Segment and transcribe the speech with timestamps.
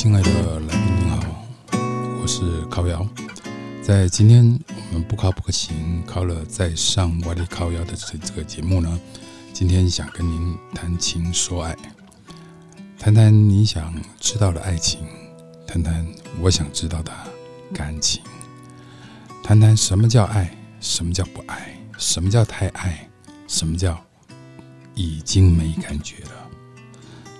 [0.00, 1.18] 亲爱的来宾您好，
[2.22, 3.04] 我是烤窑。
[3.82, 4.56] 在今天
[4.92, 9.00] 我们不靠不可行，靠了再上外力烤窑的这这个节目呢，
[9.52, 11.76] 今天想跟您谈情说爱，
[12.96, 15.00] 谈谈你想知道的爱情，
[15.66, 16.06] 谈谈
[16.40, 17.12] 我想知道的
[17.74, 18.22] 感情，
[19.42, 23.10] 谈谈什么叫爱，什么叫不爱，什么叫太爱，
[23.48, 24.00] 什么叫
[24.94, 26.30] 已经没感觉了。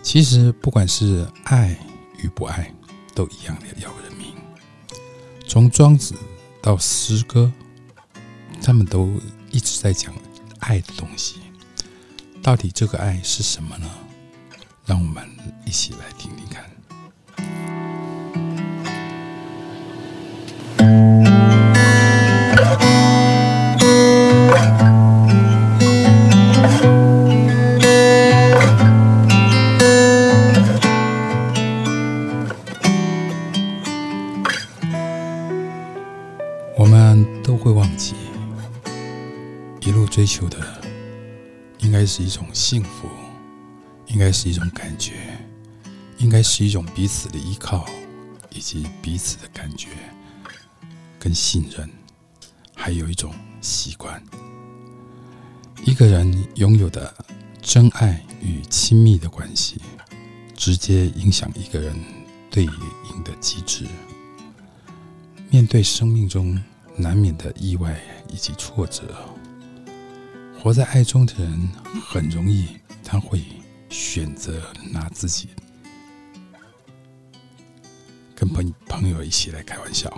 [0.02, 1.78] 其实不管是爱。
[2.18, 2.72] 与不爱
[3.14, 4.34] 都一样的要人命。
[5.46, 6.14] 从庄子
[6.60, 7.50] 到诗歌，
[8.62, 10.14] 他们都一直在讲
[10.60, 11.40] 爱的东西。
[12.42, 13.88] 到底这个爱是什么呢？
[14.84, 15.28] 让我们
[15.64, 16.67] 一起来听听看。
[42.18, 43.08] 是一种幸福，
[44.08, 45.38] 应该是一种感觉，
[46.16, 47.86] 应该是一种彼此的依靠，
[48.50, 49.90] 以及彼此的感觉
[51.16, 51.88] 跟信任，
[52.74, 54.20] 还有一种习惯。
[55.84, 57.14] 一个人拥有的
[57.62, 59.80] 真爱与亲密的关系，
[60.56, 61.96] 直接影响一个人
[62.50, 63.86] 对应的机制。
[65.50, 66.60] 面对生命中
[66.96, 67.96] 难免的意外
[68.28, 69.04] 以及挫折。
[70.60, 71.68] 活在爱中的人
[72.04, 73.42] 很容易，他会
[73.88, 74.60] 选择
[74.90, 75.48] 拿自己
[78.34, 80.12] 跟朋朋友一起来开玩笑。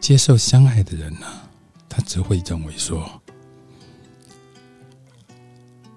[0.00, 1.26] 接受相爱的人呢，
[1.88, 3.20] 他只会认为说，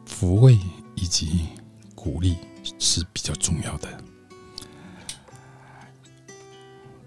[0.07, 0.59] 抚慰
[0.95, 1.47] 以及
[1.93, 2.35] 鼓励
[2.79, 3.87] 是比较重要的。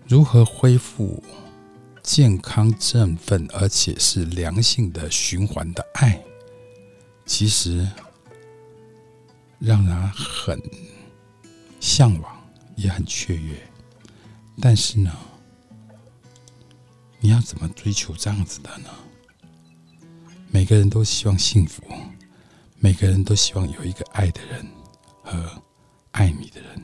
[0.06, 1.22] 如何恢复？
[2.08, 6.18] 健康、振奋，而且是良性的循环的爱，
[7.26, 7.86] 其实
[9.58, 10.58] 让人很
[11.78, 13.62] 向往，也很雀跃。
[14.58, 15.14] 但是呢，
[17.20, 18.88] 你要怎么追求这样子的呢？
[20.50, 21.82] 每个人都希望幸福，
[22.78, 24.66] 每个人都希望有一个爱的人
[25.22, 25.62] 和
[26.12, 26.82] 爱你的人。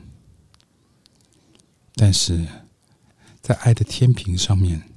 [1.95, 2.45] 但是
[3.41, 4.94] 在爱的天平上面。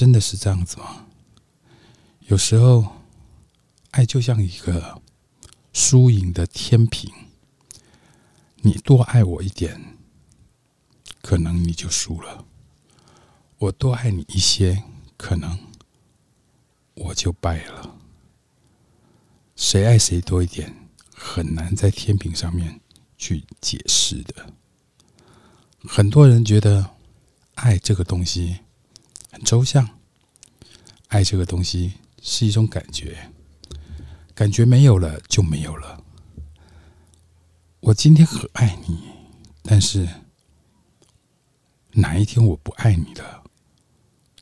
[0.00, 1.04] 真的是这样子吗？
[2.20, 3.02] 有时候，
[3.90, 5.02] 爱就像一个
[5.74, 7.12] 输赢的天平，
[8.62, 9.98] 你多爱我一点，
[11.20, 12.46] 可能你就输了；
[13.58, 14.84] 我多爱你一些，
[15.18, 15.58] 可能
[16.94, 17.98] 我就败了。
[19.54, 22.80] 谁爱谁多一点，很难在天平上面
[23.18, 24.54] 去解释的。
[25.80, 26.92] 很多人觉得
[27.56, 28.60] 爱这个东西。
[29.30, 29.88] 很抽象，
[31.08, 33.30] 爱这个东西是一种感觉，
[34.34, 36.02] 感觉没有了就没有了。
[37.80, 39.08] 我今天很爱你，
[39.62, 40.06] 但是
[41.92, 43.44] 哪一天我不爱你了，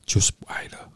[0.05, 0.91] 就是不爱了。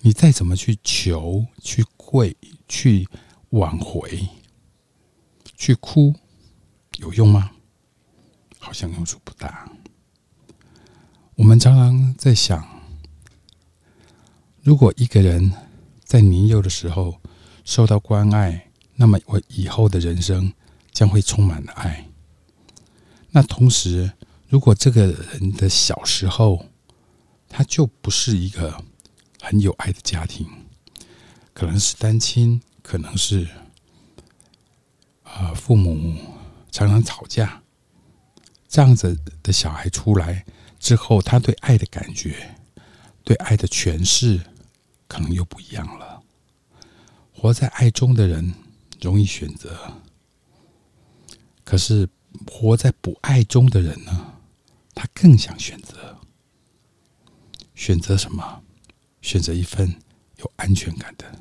[0.00, 2.36] 你再怎么去求、去跪、
[2.68, 3.08] 去
[3.50, 4.28] 挽回、
[5.56, 6.14] 去哭，
[6.98, 7.52] 有用吗？
[8.58, 9.70] 好像用处不大。
[11.38, 12.66] 我们常常在想，
[14.60, 15.52] 如果一个人
[16.02, 17.20] 在年幼的时候
[17.64, 20.52] 受到关爱，那么我以后的人生
[20.90, 22.08] 将会充满了爱。
[23.30, 24.10] 那同时，
[24.48, 26.66] 如果这个人的小时候
[27.48, 28.82] 他就不是一个
[29.40, 30.44] 很有爱的家庭，
[31.54, 33.46] 可能是单亲，可能是
[35.22, 36.16] 啊父母
[36.72, 37.62] 常常吵架，
[38.68, 40.44] 这样子的小孩出来。
[40.78, 42.56] 之后，他对爱的感觉、
[43.24, 44.40] 对爱的诠释，
[45.06, 46.22] 可能又不一样了。
[47.32, 48.54] 活在爱中的人
[49.00, 50.00] 容易选择，
[51.64, 52.08] 可是
[52.46, 54.34] 活在不爱中的人呢？
[54.94, 56.18] 他更想选择。
[57.74, 58.62] 选择什么？
[59.20, 60.00] 选择一份
[60.36, 61.40] 有安全感的、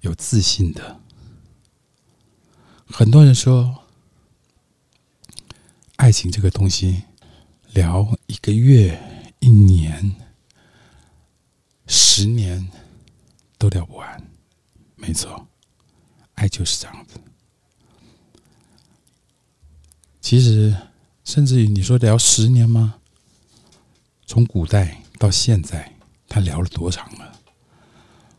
[0.00, 1.00] 有自信的。
[2.86, 3.84] 很多人说，
[5.96, 7.02] 爱情这个东西。
[7.72, 9.00] 聊一个月、
[9.38, 10.14] 一年、
[11.86, 12.68] 十年
[13.58, 14.30] 都聊不完，
[14.96, 15.46] 没错，
[16.34, 17.20] 爱就是这样子。
[20.20, 20.76] 其实，
[21.24, 22.96] 甚至于你说聊十年吗？
[24.26, 25.92] 从古代到现在，
[26.28, 27.40] 他聊了多长了？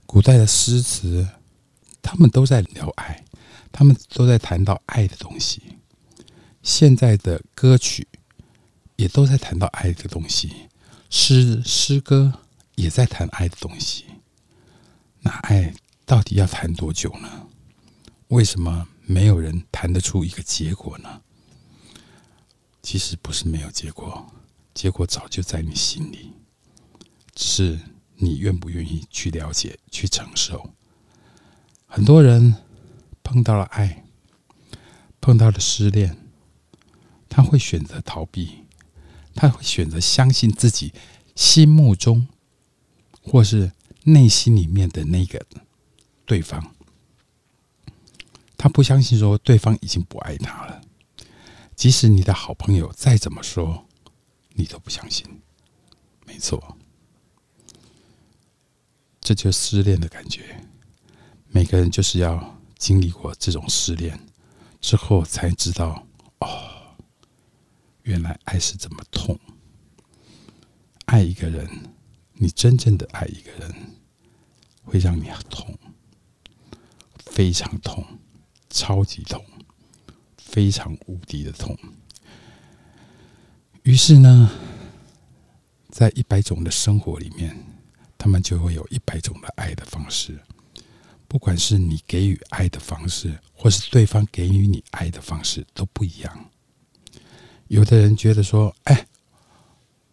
[0.06, 1.28] 古代的诗词，
[2.02, 3.24] 他们都在聊爱，
[3.72, 5.78] 他们都在谈到爱的东西。
[6.62, 8.08] 现在的歌曲
[9.02, 10.70] 也都在谈到爱的东西，
[11.10, 12.32] 诗诗歌
[12.76, 14.06] 也在谈爱的东西。
[15.22, 15.74] 那爱
[16.06, 17.48] 到底要谈多久呢？
[18.28, 21.22] 为什么没有人谈得出一个结果呢？
[22.84, 24.32] 其实不是没有结果，
[24.76, 26.34] 结果早就在你心里，
[27.34, 27.80] 只是
[28.18, 30.70] 你愿不愿意去了解、去承受。
[31.88, 32.56] 很多人
[33.24, 34.06] 碰到了爱，
[35.20, 36.16] 碰到了失恋，
[37.28, 38.61] 他会选择逃避，
[39.34, 40.94] 他会选择相信自己
[41.36, 42.28] 心目中
[43.22, 43.72] 或是
[44.04, 45.46] 内心里面的那个
[46.26, 46.74] 对方。
[48.58, 50.82] 他不相信说对方已经不爱他了，
[51.76, 53.88] 即使你的好朋友再怎么说，
[54.54, 55.26] 你都不相信。
[56.28, 56.78] 没错，
[59.20, 60.64] 这就是失恋的感觉。
[61.48, 64.18] 每个人就是要经历过这种失恋
[64.80, 66.06] 之后，才知道，
[68.04, 69.40] 原来爱是这么痛。
[71.06, 71.68] 爱一个人，
[72.34, 73.76] 你真正的爱一个人，
[74.84, 75.78] 会让你痛，
[77.26, 78.06] 非常痛。
[78.70, 79.44] 超级痛，
[80.38, 81.78] 非常无敌的痛。
[83.84, 84.50] 于是呢，
[85.90, 87.54] 在一百种的生活里面，
[88.18, 90.40] 他们就会有一百种的爱的方式。
[91.28, 96.50] 不管是你给予爱的方式，或是对方给予你爱的方式，都不一样。
[97.72, 99.08] 有的人觉得说：“哎，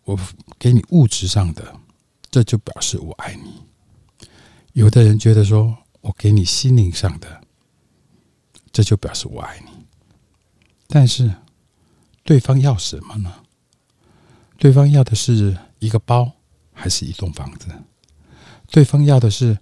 [0.05, 0.17] 我
[0.61, 1.75] 给你物质上的，
[2.31, 3.61] 这就表示我爱你。”
[4.75, 7.43] 有的人觉得说：“我给你心灵上的。”
[8.71, 9.71] 这就表示我爱你，
[10.87, 11.35] 但是
[12.23, 13.43] 对方要什么呢？
[14.57, 16.31] 对方要的是一个包，
[16.73, 17.67] 还是一栋房子？
[18.71, 19.59] 对方要的是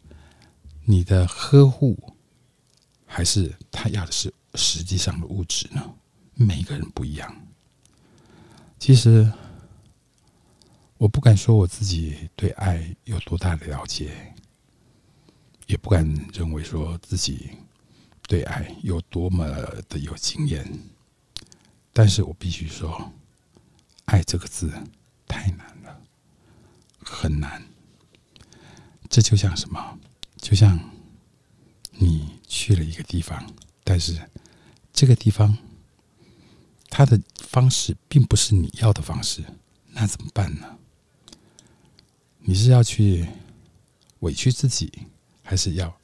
[0.84, 1.96] 你的呵护，
[3.06, 5.94] 还是他要的是实际上的物质呢？
[6.34, 7.34] 每个人不一样。
[8.78, 9.30] 其实
[10.98, 14.34] 我不敢说我自己对爱有多大的了解，
[15.66, 17.50] 也不敢认为说自己。
[18.28, 19.46] 对爱有多么
[19.88, 20.68] 的有经验，
[21.92, 23.12] 但是我必须说，
[24.06, 24.68] 爱这个字
[25.28, 26.00] 太难了，
[27.04, 27.62] 很难。
[29.08, 29.96] 这就像什么？
[30.38, 30.76] 就像
[31.92, 33.48] 你去了一个地方，
[33.84, 34.20] 但是
[34.92, 35.56] 这个地方
[36.96, 39.44] 他的方式并不是你要的方式，
[39.88, 40.78] 那怎么办呢？
[42.38, 43.28] 你是要去
[44.20, 44.90] 委屈自己，
[45.42, 45.94] 还是要？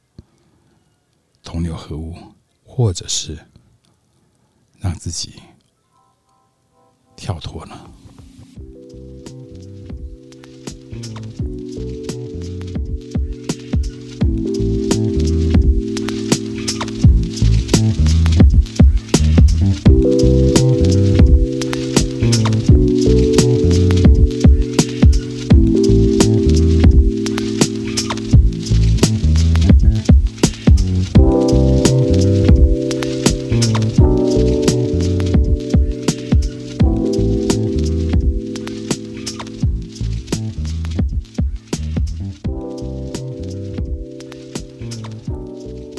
[1.43, 2.15] 同流合污，
[2.63, 3.43] 或者是
[4.81, 5.43] 让自己
[7.17, 7.91] 跳脱呢？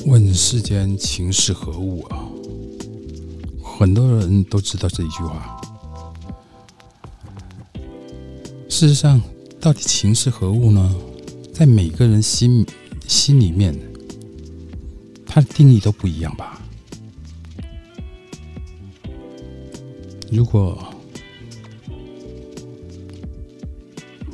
[0.05, 2.27] 问世间情是何物啊？
[3.63, 5.61] 很多人都知道这一句话。
[8.67, 9.21] 事实上，
[9.61, 10.93] 到底情是何物呢？
[11.53, 12.65] 在每个人心
[13.07, 13.73] 心里面，
[15.25, 16.61] 它的定义都不一样吧？
[20.29, 20.83] 如果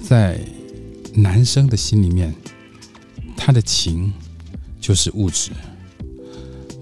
[0.01, 0.39] 在
[1.13, 2.33] 男生的心里面，
[3.37, 4.11] 他的情
[4.89, 5.51] 就是物质。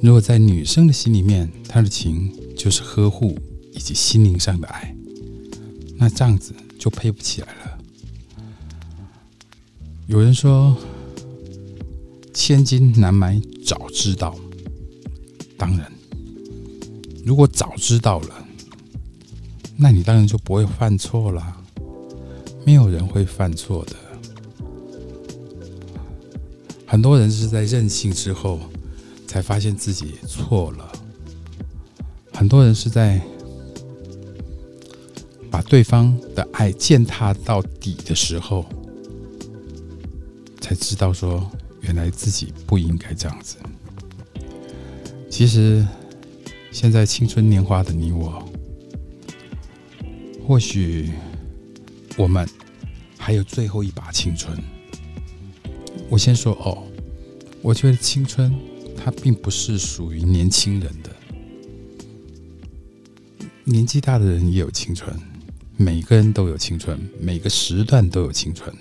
[0.02, 3.38] 如果在女生的心里面，她的情就是呵护
[3.74, 4.96] 以及心灵上的爱，
[5.98, 7.78] 那这样子就配不起来了。
[10.06, 10.78] 有人说，
[12.34, 14.34] 千金难买早知道。
[15.58, 15.92] 当然，
[17.26, 18.48] 如果早知道了，
[19.76, 21.58] 那你当然就不会犯错了。
[22.66, 23.98] 没有人会犯错的，
[26.88, 28.60] 很多人是在任性之后。
[29.28, 30.92] 才发现自己错了。
[32.34, 33.22] 很多人是在
[35.52, 38.66] 把对方的爱践踏到底的时候，
[40.62, 41.46] 才知道说，
[41.82, 43.58] 原来自己不应该这样子。
[45.30, 45.86] 其实，
[46.72, 48.42] 现在青春年华的你我，
[50.48, 51.12] 或许
[52.16, 52.48] 我们
[53.18, 54.58] 还有最后一把青春。
[56.10, 56.84] 我先说哦，
[57.62, 58.54] 我觉得青春。
[59.00, 61.16] 它并不是属于年轻人的，
[63.64, 65.16] 年纪大的人也有青春，
[65.78, 68.76] 每个人都有青春，每个时段都有青春。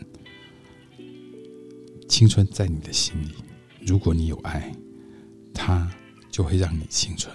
[2.09, 3.35] 青春在你的心里，
[3.87, 4.75] 如果你有爱，
[5.53, 5.89] 它
[6.31, 7.33] 就会让你青春。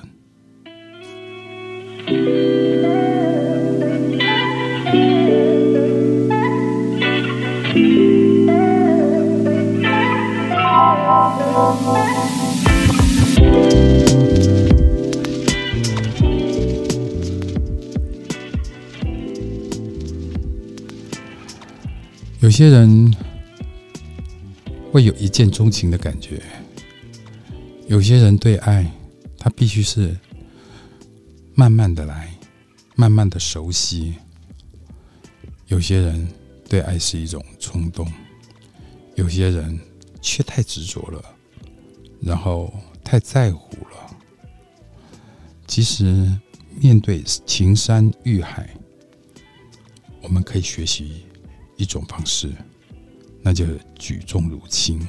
[22.61, 23.11] 些人
[24.91, 26.43] 会有一见钟情的感觉，
[27.87, 28.85] 有些人对爱，
[29.35, 30.15] 他必须是
[31.55, 32.31] 慢慢的来，
[32.93, 34.13] 慢慢的熟悉。
[35.69, 36.27] 有些人
[36.69, 38.07] 对爱是一种冲动，
[39.15, 39.79] 有些人
[40.21, 41.19] 却太执着了，
[42.21, 42.71] 然后
[43.03, 44.15] 太在乎了。
[45.65, 46.31] 其实
[46.79, 48.69] 面对情山遇海，
[50.21, 51.23] 我们可以学习。
[51.81, 52.53] 一种方式，
[53.41, 53.65] 那就
[53.97, 55.01] 举重若轻，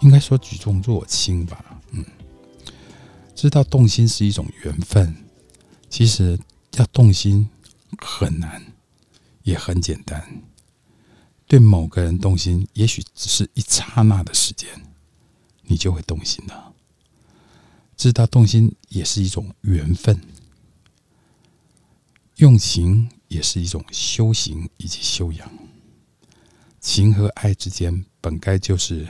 [0.00, 1.80] 应该说举重若轻吧。
[1.92, 2.04] 嗯，
[3.32, 5.14] 知道动心是一种缘分，
[5.88, 6.36] 其实
[6.72, 7.48] 要动心
[7.98, 8.60] 很难，
[9.44, 10.42] 也很简单。
[11.46, 14.68] 对某个人动心，也许只是一刹那的时间，
[15.62, 16.74] 你就会动心了。
[17.96, 20.20] 知道动心也是一种缘分，
[22.38, 23.08] 用情。
[23.28, 25.50] 也是一种修行以及修养。
[26.80, 29.06] 情和爱之间本该就是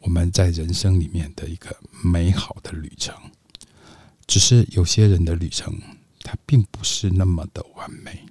[0.00, 3.14] 我们在人生里面的一个美好的旅程，
[4.26, 5.78] 只是有些人的旅程
[6.20, 8.26] 它并不是那么的完美，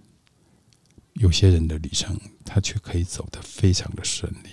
[1.13, 4.49] 有些人的旅程他却可以走得非常的顺利。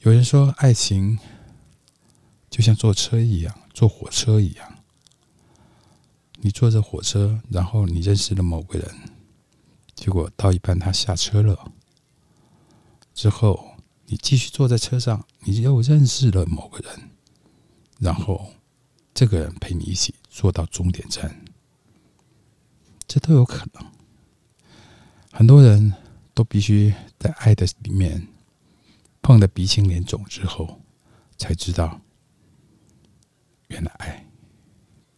[0.00, 1.18] 有人说，爱情
[2.48, 4.77] 就像坐车一样，坐火车一样。
[6.40, 8.88] 你坐着火车，然后你认识了某个人，
[9.94, 11.72] 结果到一半他下车了，
[13.12, 13.76] 之后
[14.06, 17.10] 你继续坐在车上，你又认识了某个人，
[17.98, 18.52] 然后
[19.12, 21.44] 这个人陪你一起坐到终点站，
[23.08, 23.84] 这都有可能。
[25.32, 25.92] 很多人
[26.34, 28.28] 都必须在爱的里面
[29.20, 30.80] 碰得鼻青脸肿之后，
[31.36, 32.00] 才知道
[33.66, 34.24] 原来爱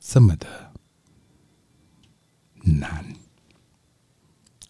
[0.00, 0.69] 这么的。
[2.62, 3.14] 难，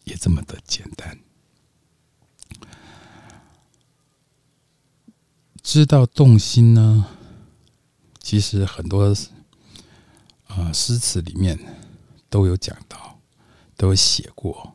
[0.04, 1.18] 也这么的简单。
[5.62, 7.06] 知道动心呢，
[8.18, 9.14] 其实很多
[10.46, 11.58] 啊诗词里面
[12.28, 13.20] 都有讲到，
[13.76, 14.74] 都有写过。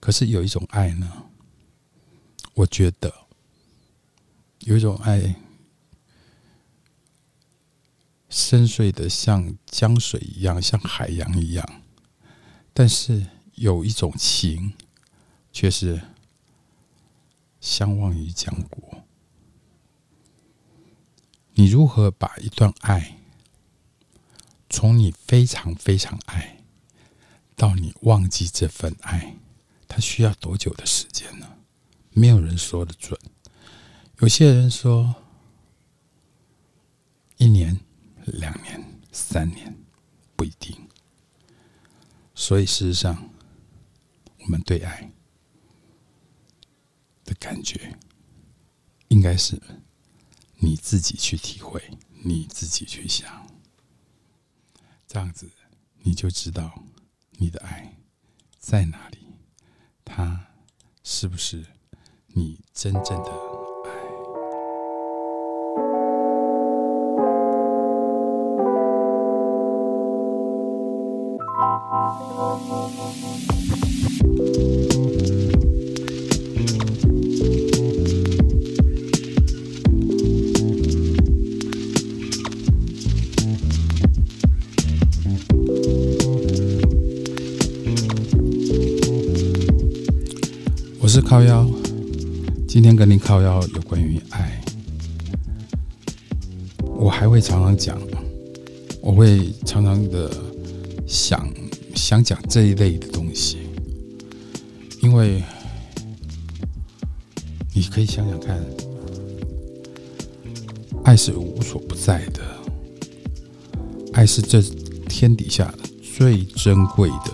[0.00, 1.30] 可是有一种爱呢，
[2.54, 3.12] 我觉得
[4.60, 5.36] 有一种爱
[8.28, 11.82] 深邃的像江水一样，像海洋一样。
[12.78, 14.74] 但是有一种情，
[15.50, 15.98] 却是
[17.58, 18.98] 相忘于江湖。
[21.54, 23.16] 你如何把一段爱，
[24.68, 26.58] 从你非常非常爱，
[27.54, 29.38] 到你忘记这份爱，
[29.88, 31.50] 它需要多久的时间呢？
[32.10, 33.18] 没有人说的准。
[34.18, 35.14] 有些人说
[37.38, 37.80] 一年、
[38.26, 39.74] 两年、三年，
[40.36, 40.76] 不一定。
[42.38, 43.30] 所以，事实上，
[44.40, 45.10] 我们对爱
[47.24, 47.98] 的感觉，
[49.08, 49.60] 应该是
[50.58, 51.82] 你自己去体会，
[52.22, 53.48] 你自己去想，
[55.08, 55.50] 这样子
[56.02, 56.84] 你就知道
[57.32, 57.96] 你的爱
[58.58, 59.18] 在哪里，
[60.04, 60.48] 它
[61.02, 61.64] 是不是
[62.28, 63.45] 你真正的。
[91.16, 91.66] 是靠腰，
[92.68, 94.62] 今天跟您靠腰有关于爱，
[96.94, 97.98] 我还会常常讲，
[99.00, 100.30] 我会常常的
[101.06, 101.50] 想
[101.94, 103.60] 想讲这一类的东西，
[105.00, 105.42] 因为
[107.72, 108.62] 你可以想想看，
[111.02, 112.42] 爱是无所不在的，
[114.12, 114.60] 爱是这
[115.08, 115.74] 天底下
[116.14, 117.32] 最珍贵的，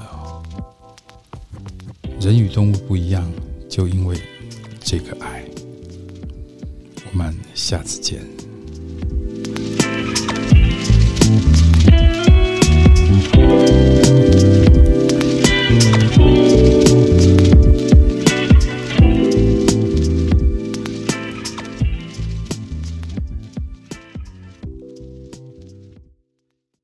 [2.20, 3.28] 人与动物不一样。
[3.72, 4.14] 就因为
[4.84, 5.42] 这个爱，
[7.10, 8.22] 我们下次见。